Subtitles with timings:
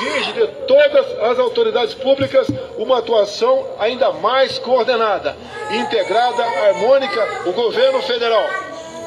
[0.00, 5.36] exige de todas as autoridades públicas uma atuação ainda mais coordenada,
[5.70, 7.42] integrada, harmônica.
[7.46, 8.48] O governo federal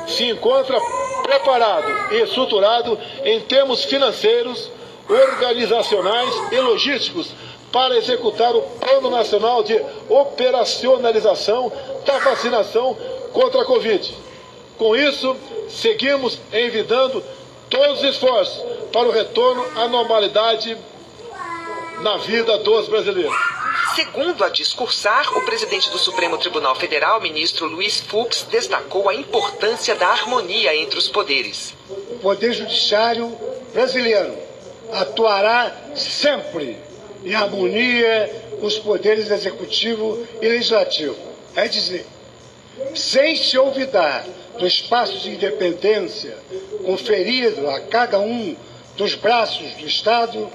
[0.08, 0.80] se encontra
[1.24, 4.72] preparado e estruturado em termos financeiros,
[5.08, 7.32] organizacionais e logísticos
[7.72, 11.72] para executar o Plano Nacional de Operacionalização
[12.06, 12.98] da Vacinação
[13.32, 14.12] contra a Covid.
[14.78, 15.36] Com isso,
[15.70, 17.24] seguimos envidando
[17.70, 20.78] todos os esforços para o retorno à normalidade
[22.02, 23.36] na vida dos brasileiros.
[23.96, 29.96] Segundo a discursar, o presidente do Supremo Tribunal Federal, ministro Luiz Fux, destacou a importância
[29.96, 31.74] da harmonia entre os poderes.
[31.90, 33.36] O Poder Judiciário
[33.74, 34.38] brasileiro
[34.92, 36.78] atuará sempre
[37.24, 41.18] em harmonia com os poderes executivo e legislativo.
[41.56, 42.06] É dizer,
[42.96, 44.26] sem se olvidar
[44.58, 46.38] do espaço de independência
[46.86, 48.56] conferido a cada um
[49.00, 50.50] dos braços do Estado,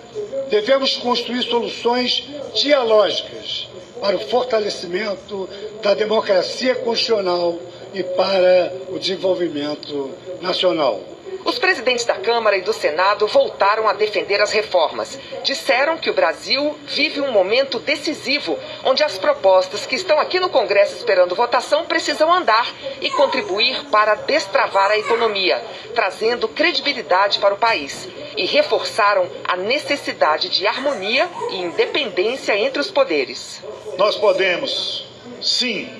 [0.50, 2.22] devemos construir soluções
[2.54, 3.66] dialógicas
[4.02, 5.48] para o fortalecimento
[5.82, 7.58] da democracia constitucional
[7.94, 10.10] e para o desenvolvimento
[10.42, 11.00] nacional.
[11.44, 15.18] Os presidentes da Câmara e do Senado voltaram a defender as reformas.
[15.42, 20.48] Disseram que o Brasil vive um momento decisivo, onde as propostas que estão aqui no
[20.48, 22.66] Congresso esperando votação precisam andar
[23.00, 25.62] e contribuir para destravar a economia,
[25.94, 28.08] trazendo credibilidade para o país.
[28.38, 33.62] E reforçaram a necessidade de harmonia e independência entre os poderes.
[33.98, 35.06] Nós podemos,
[35.42, 35.92] sim,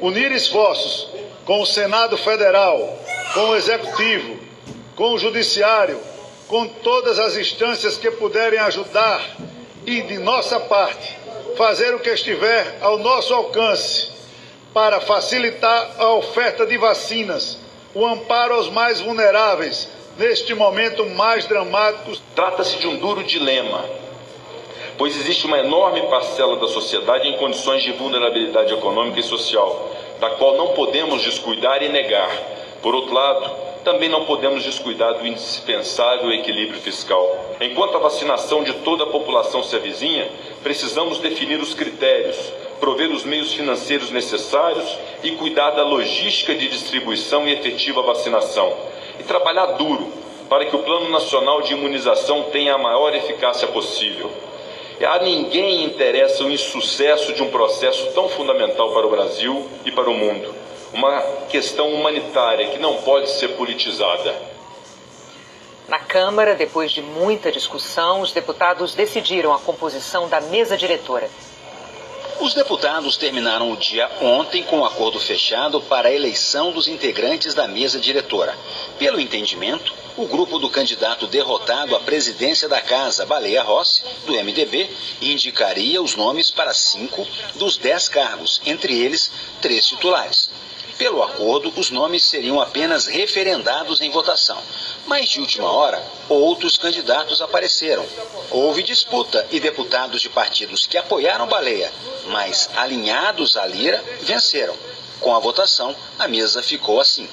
[0.00, 1.08] unir esforços
[1.46, 2.98] com o Senado Federal,
[3.32, 4.49] com o Executivo
[5.00, 5.98] com o Judiciário,
[6.46, 9.34] com todas as instâncias que puderem ajudar
[9.86, 11.16] e, de nossa parte,
[11.56, 14.10] fazer o que estiver ao nosso alcance
[14.74, 17.56] para facilitar a oferta de vacinas,
[17.94, 22.12] o amparo aos mais vulneráveis neste momento mais dramático.
[22.34, 23.82] Trata-se de um duro dilema,
[24.98, 30.28] pois existe uma enorme parcela da sociedade em condições de vulnerabilidade econômica e social, da
[30.32, 32.59] qual não podemos descuidar e negar.
[32.82, 33.50] Por outro lado,
[33.84, 37.54] também não podemos descuidar do indispensável equilíbrio fiscal.
[37.60, 40.30] Enquanto a vacinação de toda a população se avizinha,
[40.62, 42.36] precisamos definir os critérios,
[42.78, 48.72] prover os meios financeiros necessários e cuidar da logística de distribuição e efetiva vacinação.
[49.18, 50.10] E trabalhar duro
[50.48, 54.30] para que o Plano Nacional de Imunização tenha a maior eficácia possível.
[55.06, 60.10] A ninguém interessa o insucesso de um processo tão fundamental para o Brasil e para
[60.10, 60.59] o mundo
[60.92, 64.34] uma questão humanitária que não pode ser politizada.
[65.88, 71.28] Na Câmara, depois de muita discussão, os deputados decidiram a composição da mesa diretora.
[72.40, 77.52] Os deputados terminaram o dia ontem com um acordo fechado para a eleição dos integrantes
[77.52, 78.56] da mesa diretora.
[78.98, 84.88] Pelo entendimento, o grupo do candidato derrotado à presidência da Casa, Baleia Rossi, do MDB,
[85.20, 87.26] indicaria os nomes para cinco
[87.56, 89.30] dos dez cargos, entre eles
[89.60, 90.49] três titulares.
[91.00, 94.62] Pelo acordo, os nomes seriam apenas referendados em votação.
[95.06, 98.04] Mas de última hora, outros candidatos apareceram.
[98.50, 101.90] Houve disputa e deputados de partidos que apoiaram Baleia,
[102.26, 104.76] mas alinhados à Lira, venceram.
[105.20, 107.26] Com a votação, a mesa ficou assim.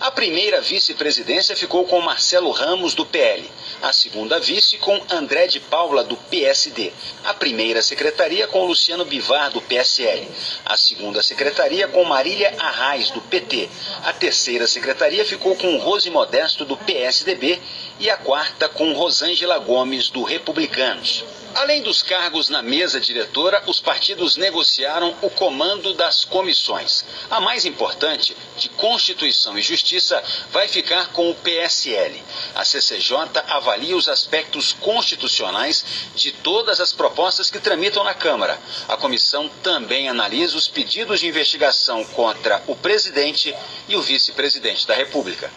[0.00, 3.48] A primeira vice-presidência ficou com Marcelo Ramos, do PL.
[3.82, 6.92] A segunda vice com André de Paula, do PSD.
[7.24, 10.28] A primeira secretaria com Luciano Bivar, do PSL.
[10.64, 13.68] A segunda secretaria com Marília Arraes, do PT.
[14.04, 17.60] A terceira secretaria ficou com Rose Modesto, do PSDB.
[17.98, 21.24] E a quarta com Rosângela Gomes, do Republicanos.
[21.54, 27.04] Além dos cargos na mesa diretora, os partidos negociaram o comando das comissões.
[27.30, 32.22] A mais importante, de Constituição e Justiça, vai ficar com o PSL.
[32.54, 33.16] A CCJ
[33.48, 38.58] avalia os aspectos constitucionais de todas as propostas que tramitam na Câmara.
[38.88, 43.54] A comissão também analisa os pedidos de investigação contra o presidente
[43.88, 45.50] e o vice-presidente da República.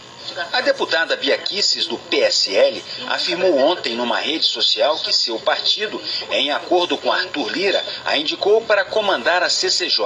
[0.51, 1.39] A deputada Bia
[1.87, 7.85] do PSL, afirmou ontem numa rede social que seu partido, em acordo com Arthur Lira,
[8.03, 10.03] a indicou para comandar a CCJ.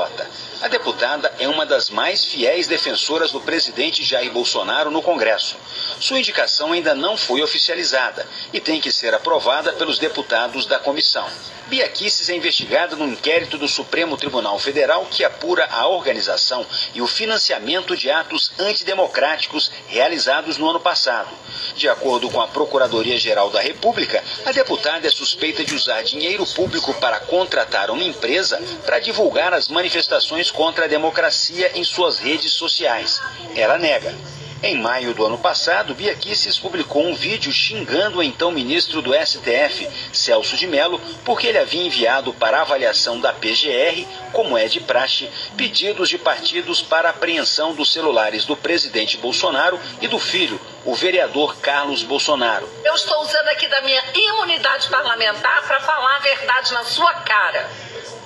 [0.62, 5.56] A deputada é uma das mais fiéis defensoras do presidente Jair Bolsonaro no Congresso.
[6.00, 11.28] Sua indicação ainda não foi oficializada e tem que ser aprovada pelos deputados da comissão.
[11.68, 16.66] Bia é investigada no inquérito do Supremo Tribunal Federal que apura a organização
[16.96, 20.19] e o financiamento de atos antidemocráticos realizados
[20.58, 21.30] no ano passado.
[21.76, 26.94] De acordo com a Procuradoria-Geral da República, a deputada é suspeita de usar dinheiro público
[26.96, 33.22] para contratar uma empresa para divulgar as manifestações contra a democracia em suas redes sociais.
[33.56, 34.39] Ela nega.
[34.62, 39.14] Em maio do ano passado, Bia Kicis publicou um vídeo xingando o então ministro do
[39.14, 44.82] STF, Celso de Mello, porque ele havia enviado para avaliação da PGR, como é de
[44.82, 50.94] praxe, pedidos de partidos para apreensão dos celulares do presidente Bolsonaro e do filho, o
[50.94, 52.68] vereador Carlos Bolsonaro.
[52.84, 57.70] Eu estou usando aqui da minha imunidade parlamentar para falar a verdade na sua cara.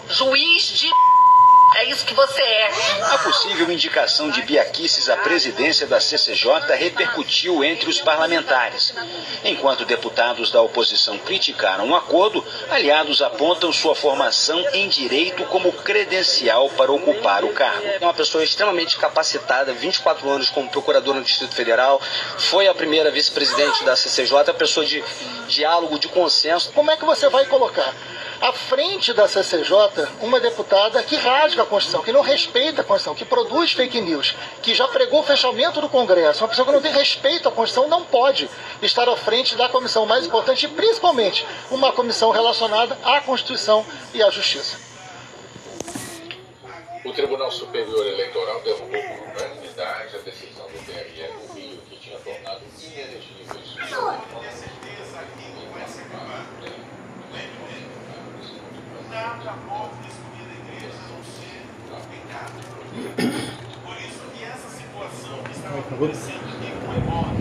[0.10, 0.90] Juiz de
[1.76, 2.72] é isso que você é.
[3.14, 8.94] A possível indicação de Biaquices à presidência da CCJ repercutiu entre os parlamentares.
[9.44, 16.70] Enquanto deputados da oposição criticaram o acordo, aliados apontam sua formação em direito como credencial
[16.70, 17.86] para ocupar o cargo.
[17.86, 22.02] É uma pessoa extremamente capacitada, 24 anos como procurador no Distrito Federal,
[22.38, 25.04] foi a primeira vice-presidente da CCJ, pessoa de
[25.48, 26.72] diálogo, de consenso.
[26.72, 27.94] Como é que você vai colocar
[28.44, 29.74] à frente da CCJ
[30.20, 34.36] uma deputada que rasga a Constituição, que não respeita a Constituição, que produz fake news,
[34.62, 36.44] que já pregou o fechamento do Congresso.
[36.44, 38.50] Uma pessoa que não tem respeito à Constituição não pode
[38.82, 44.22] estar à frente da comissão mais importante e principalmente uma comissão relacionada à Constituição e
[44.22, 44.78] à Justiça.
[47.06, 52.18] O Tribunal Superior Eleitoral derrubou por unanimidade a decisão do TRE do Rio que tinha
[52.18, 53.34] tornado inelegíveis
[59.44, 61.68] de acordo excluir da igreja não ser
[62.08, 62.64] pecado.
[63.84, 67.36] Por isso que essa situação que estava acontecendo aqui com o Emóvel,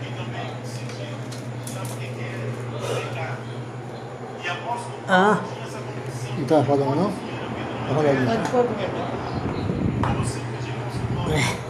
[0.00, 1.12] que também sentiu,
[1.66, 3.42] sabe o que é pecado?
[4.42, 5.40] E apóstolo ah.
[5.52, 6.32] tinha essa condição.
[6.36, 7.10] Não está falando não?
[7.10, 8.26] Está falando.
[8.26, 8.72] Pode, por favor.
[10.02, 11.65] Como sempre pedimos o nome.